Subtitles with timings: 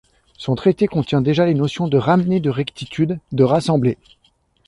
[0.35, 3.99] Son traité contient déjà les notions de ramener de rectitude, de rassembler.